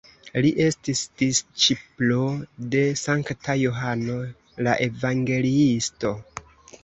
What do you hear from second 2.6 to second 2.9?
de